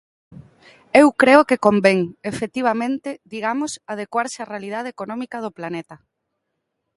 Eu 1.01 1.07
creo 1.21 1.41
que 1.49 1.61
convén, 1.65 1.99
efectivamente, 2.31 3.09
digamos, 3.35 3.71
adecuarse 3.93 4.37
á 4.43 4.45
realidade 4.53 4.91
económica 4.95 5.37
do 5.45 5.55
planeta. 5.57 5.95